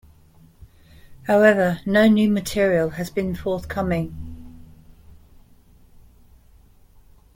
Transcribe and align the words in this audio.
However 1.27 1.79
no 1.85 2.07
new 2.07 2.27
material 2.31 2.89
has 2.89 3.11
been 3.11 3.35
forthcoming. 3.35 4.65